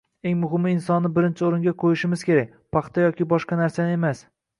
Eng 0.27 0.35
muhimi, 0.43 0.69
insonni 0.75 1.11
birinchi 1.17 1.45
o‘ringa 1.47 1.73
qo‘yishimiz 1.83 2.23
kerak, 2.29 2.57
paxta 2.77 3.05
yoki 3.05 3.29
boshqa 3.35 3.59
narsani 3.61 3.99
emas. 3.99 4.25